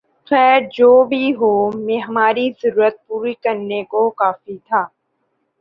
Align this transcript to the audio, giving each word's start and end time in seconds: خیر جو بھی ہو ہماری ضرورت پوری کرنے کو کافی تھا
خیر 0.27 0.61
جو 0.73 1.03
بھی 1.05 1.33
ہو 1.35 1.51
ہماری 1.99 2.49
ضرورت 2.63 2.95
پوری 3.07 3.33
کرنے 3.43 3.83
کو 3.91 4.09
کافی 4.17 4.57
تھا 4.59 4.83